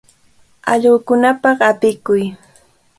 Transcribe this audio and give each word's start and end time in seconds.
Allqukunapaq 0.71 1.57
apikuy. 1.69 2.23